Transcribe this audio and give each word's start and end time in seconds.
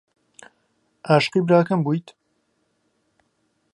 عاشقی 1.11 1.39
براکەم 1.47 1.79
بوویت؟ 1.85 2.07